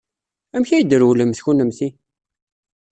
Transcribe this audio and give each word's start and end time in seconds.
Amek 0.55 0.69
ay 0.71 0.83
d-trewlemt 0.83 1.43
kennemti? 1.45 1.89